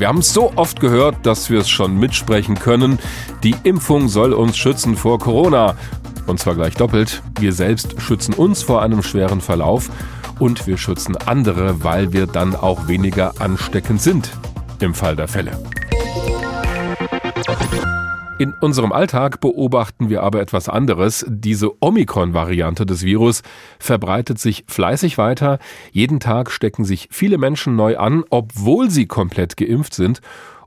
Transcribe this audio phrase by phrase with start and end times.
[0.00, 3.00] Wir haben es so oft gehört, dass wir es schon mitsprechen können.
[3.42, 5.74] Die Impfung soll uns schützen vor Corona.
[6.28, 7.20] Und zwar gleich doppelt.
[7.40, 9.90] Wir selbst schützen uns vor einem schweren Verlauf
[10.38, 14.30] und wir schützen andere, weil wir dann auch weniger ansteckend sind.
[14.78, 15.58] Im Fall der Fälle.
[18.38, 21.26] In unserem Alltag beobachten wir aber etwas anderes.
[21.28, 23.42] Diese Omikron-Variante des Virus
[23.80, 25.58] verbreitet sich fleißig weiter.
[25.90, 30.20] Jeden Tag stecken sich viele Menschen neu an, obwohl sie komplett geimpft sind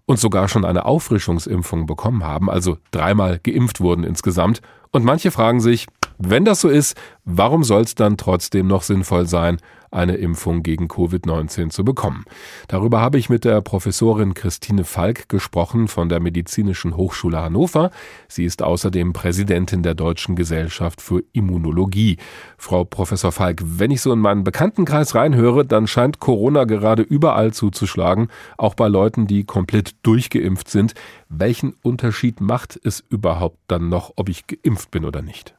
[0.05, 4.61] und sogar schon eine Auffrischungsimpfung bekommen haben, also dreimal geimpft wurden insgesamt.
[4.91, 9.27] Und manche fragen sich, wenn das so ist, warum soll es dann trotzdem noch sinnvoll
[9.27, 9.59] sein,
[9.91, 12.25] eine Impfung gegen Covid-19 zu bekommen?
[12.67, 17.91] Darüber habe ich mit der Professorin Christine Falk gesprochen von der Medizinischen Hochschule Hannover.
[18.27, 22.17] Sie ist außerdem Präsidentin der Deutschen Gesellschaft für Immunologie.
[22.57, 27.53] Frau Professor Falk, wenn ich so in meinen Bekanntenkreis reinhöre, dann scheint Corona gerade überall
[27.53, 30.93] zuzuschlagen, auch bei Leuten, die komplett durchgeimpft sind.
[31.29, 35.55] Welchen Unterschied macht es überhaupt dann noch, ob ich geimpft bin oder nicht?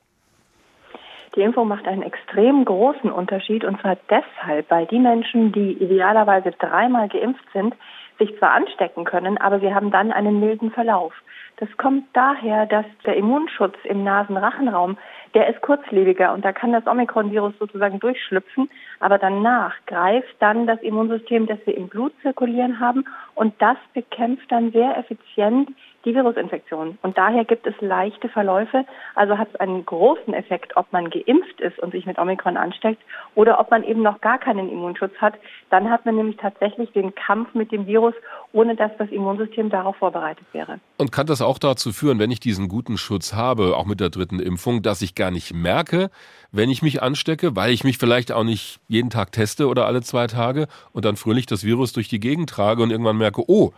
[1.34, 6.50] Die Impfung macht einen extrem großen Unterschied und zwar deshalb, weil die Menschen, die idealerweise
[6.50, 7.74] dreimal geimpft sind,
[8.18, 11.14] sich zwar anstecken können, aber sie haben dann einen milden Verlauf.
[11.56, 14.98] Das kommt daher, dass der Immunschutz im Nasenrachenraum,
[15.34, 18.68] der ist kurzlebiger und da kann das Omikron-Virus sozusagen durchschlüpfen,
[19.00, 24.50] aber danach greift dann das Immunsystem, das wir im Blut zirkulieren haben und das bekämpft
[24.50, 25.70] dann sehr effizient
[26.04, 26.98] die Virusinfektion.
[27.02, 28.84] Und daher gibt es leichte Verläufe.
[29.14, 33.00] Also hat es einen großen Effekt, ob man geimpft ist und sich mit Omikron ansteckt
[33.34, 35.34] oder ob man eben noch gar keinen Immunschutz hat.
[35.70, 38.14] Dann hat man nämlich tatsächlich den Kampf mit dem Virus,
[38.52, 40.80] ohne dass das Immunsystem darauf vorbereitet wäre.
[40.98, 44.10] Und kann das auch dazu führen, wenn ich diesen guten Schutz habe, auch mit der
[44.10, 46.10] dritten Impfung, dass ich gar nicht merke,
[46.50, 50.02] wenn ich mich anstecke, weil ich mich vielleicht auch nicht jeden Tag teste oder alle
[50.02, 53.72] zwei Tage und dann fröhlich das Virus durch die Gegend trage und irgendwann merke, oh,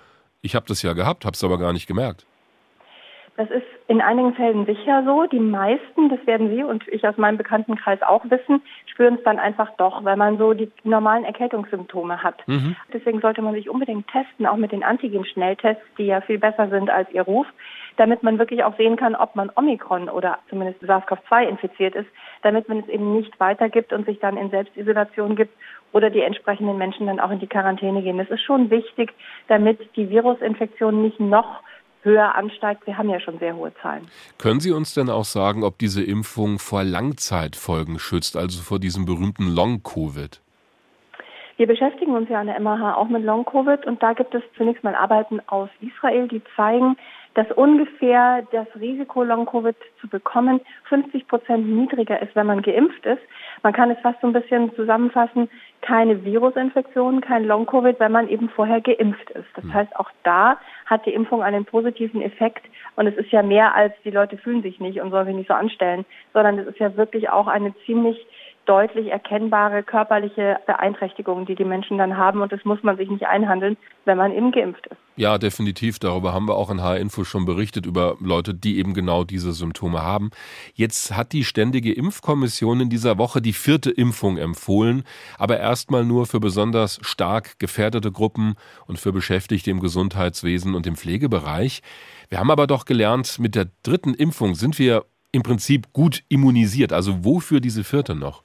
[0.45, 2.27] ich habe das ja gehabt, habe es aber gar nicht gemerkt.
[3.37, 5.27] Das ist in einigen Fällen sicher so.
[5.27, 9.41] Die meisten, das werden Sie und ich aus meinem Bekanntenkreis auch wissen, spüren es dann
[9.41, 12.47] einfach doch, weil man so die normalen Erkältungssymptome hat.
[12.47, 12.77] Mhm.
[12.93, 16.91] Deswegen sollte man sich unbedingt testen, auch mit den Antigen-Schnelltests, die ja viel besser sind
[16.91, 17.47] als ihr Ruf,
[17.97, 22.09] damit man wirklich auch sehen kann, ob man Omikron oder zumindest SARS-CoV-2 infiziert ist,
[22.43, 25.57] damit man es eben nicht weitergibt und sich dann in Selbstisolation gibt
[25.93, 28.19] oder die entsprechenden Menschen dann auch in die Quarantäne gehen.
[28.19, 29.13] Das ist schon wichtig,
[29.49, 31.63] damit die Virusinfektion nicht noch
[32.05, 32.87] höher ansteigt.
[32.87, 34.07] Wir haben ja schon sehr hohe Zahlen.
[34.39, 39.05] Können Sie uns denn auch sagen, ob diese Impfung vor Langzeitfolgen schützt, also vor diesem
[39.07, 40.41] berühmten Long-Covid?
[41.57, 44.83] Wir beschäftigen uns ja an der MAH auch mit Long-Covid und da gibt es zunächst
[44.83, 46.97] mal Arbeiten aus Israel, die zeigen,
[47.35, 53.23] dass ungefähr das Risiko, Long-Covid zu bekommen, 50 Prozent niedriger ist, wenn man geimpft ist.
[53.63, 55.49] Man kann es fast so ein bisschen zusammenfassen,
[55.81, 59.49] keine Virusinfektion, kein Long-Covid, wenn man eben vorher geimpft ist.
[59.55, 59.75] Das hm.
[59.75, 62.65] heißt, auch da hat die Impfung einen positiven Effekt.
[62.97, 65.49] Und es ist ja mehr als die Leute fühlen sich nicht und sollen sich nicht
[65.49, 68.27] so anstellen, sondern es ist ja wirklich auch eine ziemlich
[68.67, 72.41] deutlich erkennbare körperliche Beeinträchtigungen, die die Menschen dann haben.
[72.43, 74.97] Und das muss man sich nicht einhandeln, wenn man eben geimpft ist.
[75.17, 75.99] Ja, definitiv.
[75.99, 80.03] Darüber haben wir auch in HR-Info schon berichtet, über Leute, die eben genau diese Symptome
[80.03, 80.31] haben.
[80.75, 85.05] Jetzt hat die Ständige Impfkommission in dieser Woche die vierte Impfung empfohlen,
[85.39, 88.55] aber erstmal nur für besonders stark gefährdete Gruppen
[88.87, 91.83] und für Beschäftigte im Gesundheitswesen und im Pflegebereich.
[92.29, 95.05] Wir haben aber doch gelernt, mit der dritten Impfung sind wir
[95.35, 96.93] im Prinzip gut immunisiert.
[96.93, 98.43] Also wofür diese vierte noch?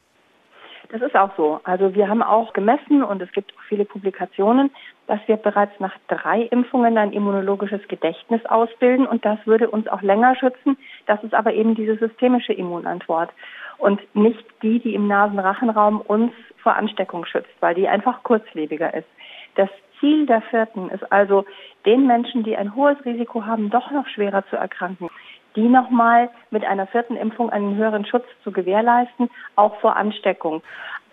[0.92, 1.60] Das ist auch so.
[1.66, 4.72] Also wir haben auch gemessen und es gibt auch viele Publikationen,
[5.06, 10.02] dass wir bereits nach drei Impfungen ein immunologisches Gedächtnis ausbilden und das würde uns auch
[10.02, 10.78] länger schützen.
[11.06, 13.30] Das ist aber eben diese systemische Immunantwort
[13.78, 19.08] und nicht die, die im Nasenrachenraum uns vor Ansteckung schützt, weil die einfach kurzlebiger ist.
[19.56, 21.46] Das Ziel der vierten ist also,
[21.86, 25.10] den Menschen, die ein hohes Risiko haben, doch noch schwerer zu erkranken,
[25.56, 30.62] die nochmal mit einer vierten Impfung einen höheren Schutz zu gewährleisten, auch vor Ansteckung.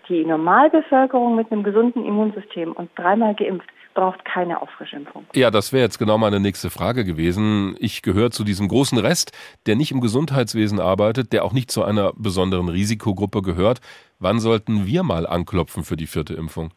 [0.08, 5.24] Die Normalbevölkerung mit einem gesunden Immunsystem und dreimal geimpft braucht keine Auffrischimpfung.
[5.34, 7.76] Ja, das wäre jetzt genau meine nächste Frage gewesen.
[7.80, 9.32] Ich gehöre zu diesem großen Rest,
[9.66, 13.80] der nicht im Gesundheitswesen arbeitet, der auch nicht zu einer besonderen Risikogruppe gehört.
[14.20, 16.70] Wann sollten wir mal anklopfen für die vierte Impfung?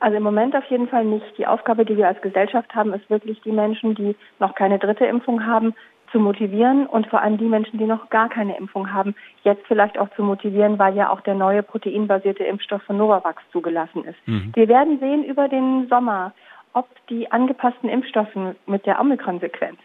[0.00, 1.26] Also im Moment auf jeden Fall nicht.
[1.38, 5.06] Die Aufgabe, die wir als Gesellschaft haben, ist wirklich die Menschen, die noch keine dritte
[5.06, 5.74] Impfung haben,
[6.12, 9.98] zu motivieren und vor allem die Menschen, die noch gar keine Impfung haben, jetzt vielleicht
[9.98, 14.18] auch zu motivieren, weil ja auch der neue proteinbasierte Impfstoff von Novavax zugelassen ist.
[14.26, 14.52] Mhm.
[14.54, 16.32] Wir werden sehen über den Sommer,
[16.72, 19.78] ob die angepassten Impfstoffe mit der Omikron-Sequenz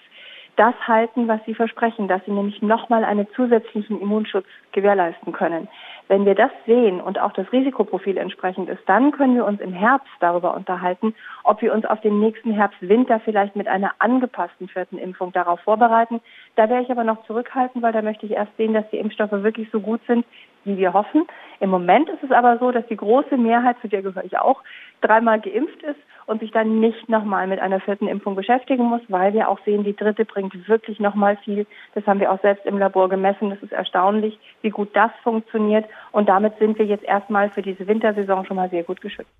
[0.55, 5.67] das halten, was sie versprechen, dass sie nämlich nochmal einen zusätzlichen Immunschutz gewährleisten können.
[6.07, 9.73] Wenn wir das sehen und auch das Risikoprofil entsprechend ist, dann können wir uns im
[9.73, 14.97] Herbst darüber unterhalten, ob wir uns auf den nächsten Herbst-Winter vielleicht mit einer angepassten vierten
[14.97, 16.21] Impfung darauf vorbereiten.
[16.55, 19.31] Da wäre ich aber noch zurückhaltend, weil da möchte ich erst sehen, dass die Impfstoffe
[19.31, 20.25] wirklich so gut sind,
[20.65, 21.25] wie wir hoffen.
[21.59, 24.61] Im Moment ist es aber so, dass die große Mehrheit, zu der gehöre ich auch,
[25.01, 29.33] dreimal geimpft ist und sich dann nicht nochmal mit einer vierten Impfung beschäftigen muss, weil
[29.33, 31.65] wir auch sehen, die dritte bringt wirklich nochmal viel.
[31.95, 33.49] Das haben wir auch selbst im Labor gemessen.
[33.49, 35.85] Das ist erstaunlich, wie gut das funktioniert.
[36.11, 39.31] Und damit sind wir jetzt erstmal für diese Wintersaison schon mal sehr gut geschützt.